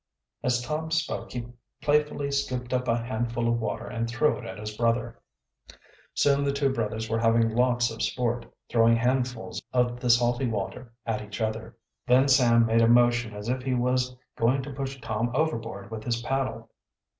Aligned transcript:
As 0.41 0.63
Tom 0.63 0.89
spoke 0.89 1.31
he 1.33 1.45
playfully 1.79 2.31
scooped 2.31 2.73
up 2.73 2.87
a 2.87 2.97
handful 2.97 3.47
of 3.47 3.59
water 3.59 3.85
and 3.85 4.09
threw 4.09 4.39
it 4.39 4.45
at 4.45 4.57
his 4.57 4.75
brother. 4.75 5.19
Soon 6.15 6.43
the 6.43 6.51
two 6.51 6.73
boys 6.73 7.07
were 7.07 7.19
having 7.19 7.51
lots 7.55 7.91
of 7.91 8.01
sport, 8.01 8.47
throwing 8.67 8.95
handfuls 8.95 9.61
of 9.73 9.99
the 9.99 10.09
salty 10.09 10.47
water 10.47 10.91
at 11.05 11.21
each 11.21 11.39
other. 11.39 11.77
Then 12.07 12.27
Sam 12.27 12.65
made 12.65 12.81
a 12.81 12.87
motion 12.87 13.35
as 13.35 13.47
if 13.47 13.61
he 13.61 13.75
was 13.75 14.17
going 14.35 14.63
to 14.63 14.73
push 14.73 14.99
Tom 15.01 15.29
overboard 15.35 15.91
with 15.91 16.03
his 16.05 16.19
paddle. 16.23 16.71